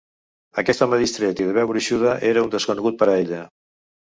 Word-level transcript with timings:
Aquest 0.61 0.83
home 0.85 0.99
distret 1.01 1.43
i 1.45 1.47
de 1.49 1.53
veu 1.57 1.69
gruixuda 1.73 2.17
era 2.33 2.45
un 2.47 2.51
desconegut 2.57 2.99
per 3.03 3.11
a 3.13 3.19
ella. 3.27 3.45